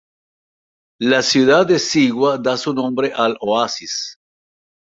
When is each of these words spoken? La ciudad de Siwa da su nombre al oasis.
La 1.11 1.21
ciudad 1.21 1.67
de 1.67 1.77
Siwa 1.77 2.39
da 2.39 2.57
su 2.57 2.73
nombre 2.73 3.13
al 3.15 3.37
oasis. 3.39 3.95